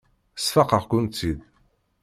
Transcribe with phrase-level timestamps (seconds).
[0.43, 1.39] Sfaqeɣ-kent-id.